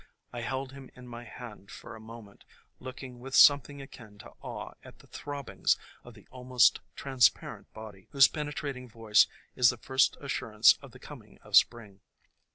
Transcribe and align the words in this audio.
I 0.33 0.41
held 0.41 0.71
him 0.71 0.89
in 0.95 1.07
my 1.07 1.25
hand 1.25 1.69
for 1.69 1.95
a 1.95 1.99
moment, 1.99 2.43
looking 2.79 3.19
with 3.19 3.35
something 3.35 3.83
akin 3.83 4.17
to 4.17 4.31
awe 4.41 4.73
at 4.83 4.97
the 4.97 5.05
throbbings 5.05 5.77
of 6.03 6.15
the 6.15 6.27
almost 6.31 6.79
transparent 6.95 7.71
body, 7.71 8.07
whose 8.09 8.27
penetrating 8.27 8.89
voice 8.89 9.27
is 9.55 9.69
the 9.69 9.77
first 9.77 10.17
assurance 10.19 10.75
of 10.81 10.89
the 10.89 10.99
coming 10.99 11.37
of 11.43 11.55
Spring. 11.55 11.99